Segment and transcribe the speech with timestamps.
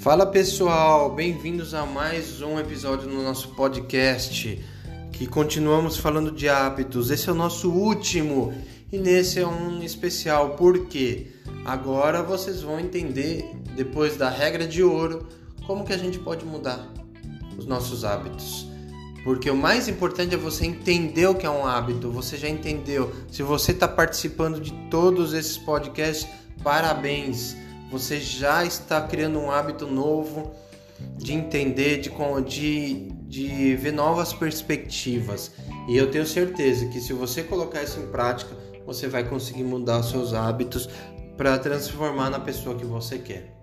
[0.00, 4.58] Fala pessoal, bem-vindos a mais um episódio no nosso podcast
[5.12, 7.10] que continuamos falando de hábitos.
[7.10, 8.50] Esse é o nosso último
[8.90, 11.26] e nesse é um especial porque
[11.66, 13.44] agora vocês vão entender
[13.76, 15.28] depois da regra de ouro
[15.66, 16.90] como que a gente pode mudar
[17.58, 18.66] os nossos hábitos.
[19.22, 22.10] Porque o mais importante é você entender o que é um hábito.
[22.10, 23.12] Você já entendeu?
[23.30, 26.26] Se você está participando de todos esses podcasts,
[26.64, 27.54] parabéns!
[27.90, 30.52] Você já está criando um hábito novo
[31.16, 32.10] de entender, de,
[32.46, 35.52] de, de ver novas perspectivas.
[35.88, 38.54] E eu tenho certeza que se você colocar isso em prática,
[38.86, 40.88] você vai conseguir mudar seus hábitos
[41.36, 43.56] para transformar na pessoa que você quer.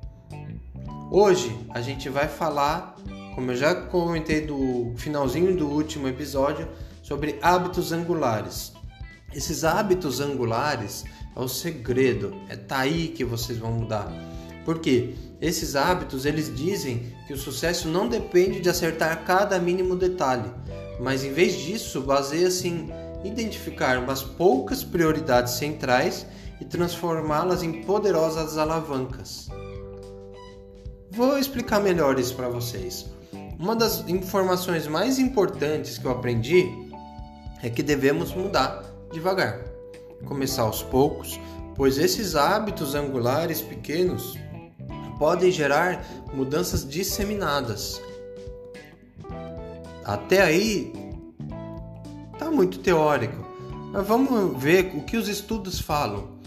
[1.12, 2.96] Hoje a gente vai falar
[3.38, 6.68] como eu já comentei do finalzinho do último episódio,
[7.04, 8.73] sobre hábitos angulares.
[9.34, 11.04] Esses hábitos angulares
[11.35, 14.12] é o segredo, é tá aí que vocês vão mudar.
[14.63, 20.49] Porque esses hábitos eles dizem que o sucesso não depende de acertar cada mínimo detalhe,
[20.99, 22.90] mas em vez disso baseia-se em
[23.24, 26.26] identificar umas poucas prioridades centrais
[26.62, 29.49] e transformá-las em poderosas alavancas.
[31.12, 33.05] Vou explicar melhor isso para vocês.
[33.60, 36.66] Uma das informações mais importantes que eu aprendi
[37.62, 39.60] é que devemos mudar devagar,
[40.26, 41.40] começar aos poucos,
[41.76, 44.38] pois esses hábitos angulares pequenos
[45.18, 48.02] podem gerar mudanças disseminadas.
[50.04, 50.94] Até aí
[52.38, 53.46] tá muito teórico,
[53.91, 56.38] mas vamos ver o que os estudos falam.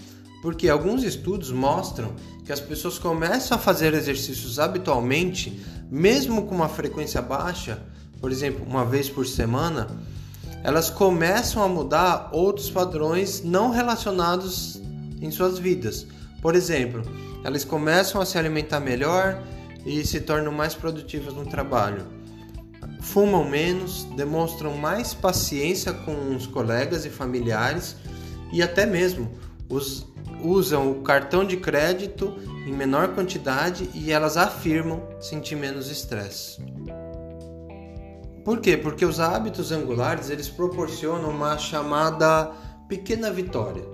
[0.42, 2.14] Porque alguns estudos mostram
[2.46, 7.82] que as pessoas começam a fazer exercícios habitualmente mesmo com uma frequência baixa,
[8.20, 9.88] por exemplo, uma vez por semana,
[10.62, 14.80] elas começam a mudar outros padrões não relacionados
[15.20, 16.06] em suas vidas.
[16.42, 17.02] Por exemplo,
[17.44, 19.42] elas começam a se alimentar melhor
[19.84, 22.06] e se tornam mais produtivas no trabalho.
[23.00, 27.96] Fumam menos, demonstram mais paciência com os colegas e familiares
[28.52, 29.30] e até mesmo
[29.68, 30.06] os,
[30.42, 36.60] usam o cartão de crédito em menor quantidade e elas afirmam sentir menos estresse.
[38.44, 38.76] Por quê?
[38.76, 42.52] Porque os hábitos angulares eles proporcionam uma chamada
[42.88, 43.84] pequena vitória.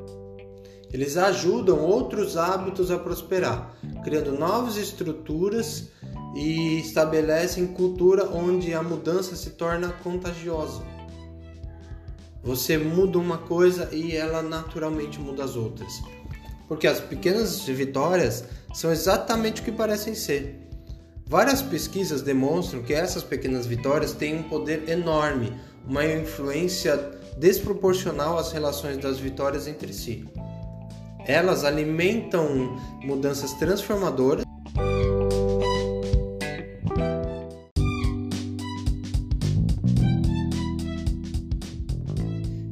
[0.92, 5.88] Eles ajudam outros hábitos a prosperar, criando novas estruturas
[6.34, 10.82] e estabelecem cultura onde a mudança se torna contagiosa.
[12.42, 16.00] Você muda uma coisa e ela naturalmente muda as outras.
[16.68, 20.66] Porque as pequenas vitórias são exatamente o que parecem ser.
[21.28, 25.53] Várias pesquisas demonstram que essas pequenas vitórias têm um poder enorme,
[25.84, 26.97] uma influência
[27.37, 30.25] desproporcional às relações das vitórias entre si.
[31.26, 34.44] Elas alimentam mudanças transformadoras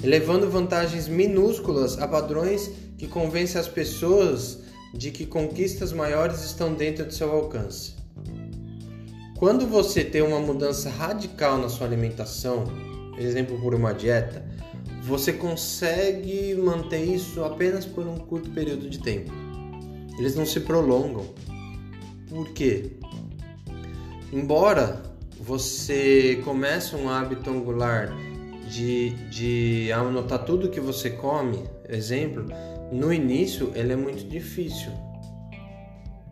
[0.01, 4.61] elevando vantagens minúsculas a padrões que convencem as pessoas
[4.93, 8.04] de que conquistas maiores estão dentro de seu alcance.
[9.39, 12.65] Quando você tem uma mudança radical na sua alimentação,
[13.19, 14.45] exemplo por uma dieta,
[15.03, 19.33] você consegue manter isso apenas por um curto período de tempo.
[20.19, 21.27] Eles não se prolongam.
[22.29, 22.93] Por quê?
[24.33, 25.03] Embora
[25.39, 28.17] você comece um hábito angular
[28.69, 32.47] de, de anotar tudo que você come, exemplo,
[32.91, 34.93] no início ele é muito difícil.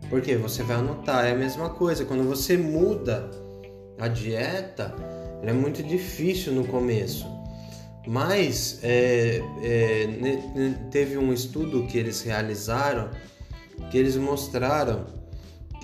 [0.09, 2.05] Porque você vai anotar, é a mesma coisa.
[2.05, 3.29] Quando você muda
[3.99, 4.93] a dieta,
[5.41, 7.25] é muito difícil no começo.
[8.05, 10.07] Mas é, é,
[10.91, 13.09] teve um estudo que eles realizaram
[13.89, 15.05] que eles mostraram,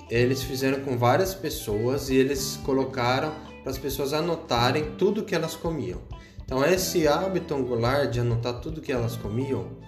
[0.08, 3.32] eles fizeram com várias pessoas e eles colocaram
[3.62, 6.00] para as pessoas anotarem tudo que elas comiam.
[6.44, 9.78] Então esse hábito angular de anotar tudo que elas comiam,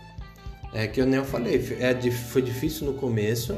[0.73, 3.57] é que eu nem falei, é, foi difícil no começo,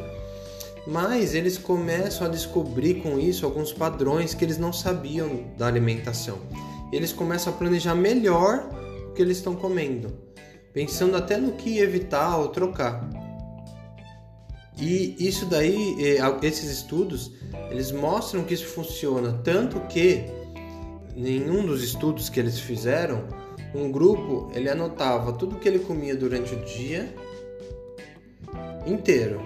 [0.86, 6.38] mas eles começam a descobrir com isso alguns padrões que eles não sabiam da alimentação.
[6.92, 8.68] Eles começam a planejar melhor
[9.08, 10.12] o que eles estão comendo,
[10.72, 13.08] pensando até no que evitar ou trocar.
[14.78, 17.32] E isso daí, é, esses estudos,
[17.70, 20.24] eles mostram que isso funciona, tanto que
[21.16, 23.24] nenhum dos estudos que eles fizeram,
[23.74, 27.14] um grupo ele anotava tudo que ele comia durante o dia
[28.86, 29.40] inteiro.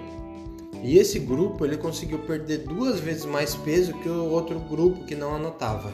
[0.83, 5.15] E esse grupo ele conseguiu perder duas vezes mais peso que o outro grupo que
[5.15, 5.93] não anotava.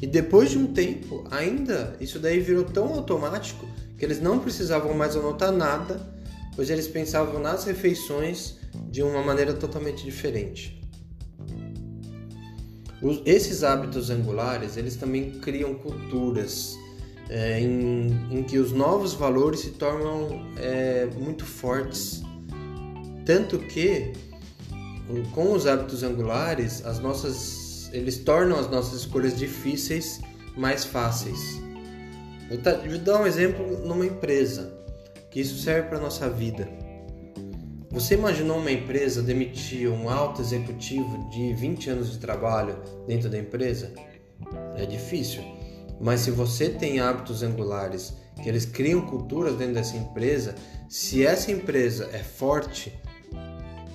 [0.00, 4.94] E depois de um tempo, ainda isso daí virou tão automático que eles não precisavam
[4.94, 6.00] mais anotar nada,
[6.54, 8.56] pois eles pensavam nas refeições
[8.90, 10.78] de uma maneira totalmente diferente.
[13.00, 16.76] Os, esses hábitos angulares, eles também criam culturas
[17.28, 22.22] é, em, em, que os novos valores se tornam é, muito fortes.
[23.28, 24.14] Tanto que,
[25.34, 30.18] com os hábitos angulares, as nossas, eles tornam as nossas escolhas difíceis
[30.56, 31.60] mais fáceis.
[32.48, 32.58] Vou,
[32.88, 34.72] vou dar um exemplo numa empresa,
[35.30, 36.66] que isso serve para nossa vida.
[37.90, 43.38] Você imaginou uma empresa demitir um alto executivo de 20 anos de trabalho dentro da
[43.38, 43.92] empresa?
[44.74, 45.42] É difícil.
[46.00, 50.54] Mas se você tem hábitos angulares, que eles criam culturas dentro dessa empresa,
[50.88, 52.90] se essa empresa é forte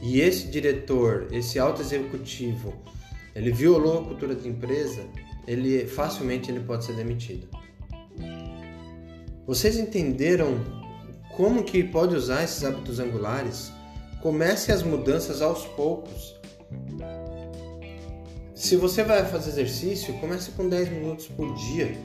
[0.06, 2.74] e esse diretor, esse alto executivo,
[3.34, 5.02] ele violou a cultura da empresa,
[5.48, 7.48] ele facilmente ele pode ser demitido.
[9.48, 10.60] Vocês entenderam
[11.38, 13.72] como que pode usar esses hábitos angulares?
[14.22, 16.36] Comece as mudanças aos poucos.
[18.54, 21.98] Se você vai fazer exercício, comece com 10 minutos por dia.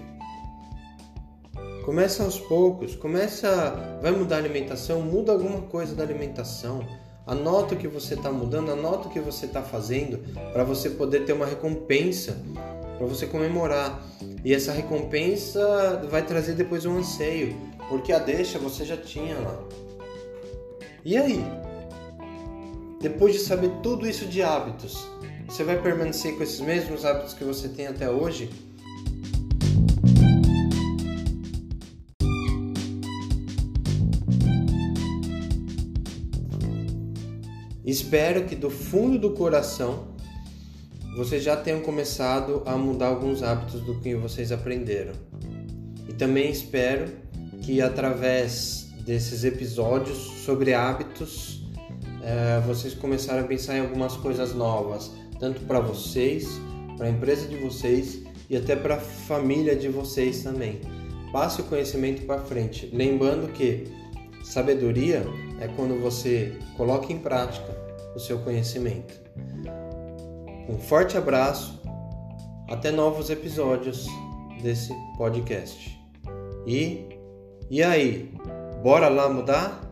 [1.84, 6.86] Comece aos poucos, começa, vai mudar a alimentação, muda alguma coisa da alimentação.
[7.28, 10.18] Anota o que você está mudando, anota o que você está fazendo
[10.50, 12.34] para você poder ter uma recompensa,
[12.96, 14.02] para você comemorar.
[14.42, 17.54] E essa recompensa vai trazer depois um anseio,
[17.90, 19.62] porque a deixa você já tinha lá.
[21.04, 21.44] E aí?
[22.98, 25.06] Depois de saber tudo isso de hábitos,
[25.46, 28.48] você vai permanecer com esses mesmos hábitos que você tem até hoje?
[37.88, 40.08] Espero que do fundo do coração
[41.16, 45.14] vocês já tenham começado a mudar alguns hábitos do que vocês aprenderam.
[46.06, 47.10] E também espero
[47.62, 51.66] que através desses episódios sobre hábitos
[52.22, 55.10] é, vocês começaram a pensar em algumas coisas novas,
[55.40, 56.46] tanto para vocês,
[56.98, 60.78] para a empresa de vocês e até para a família de vocês também.
[61.32, 63.84] Passe o conhecimento para frente, lembrando que
[64.44, 65.24] sabedoria
[65.58, 67.77] é quando você coloca em prática
[68.18, 69.14] o seu conhecimento.
[70.68, 71.80] Um forte abraço,
[72.68, 74.06] até novos episódios
[74.60, 75.96] desse podcast.
[76.66, 77.08] E
[77.70, 78.34] e aí,
[78.82, 79.87] bora lá mudar?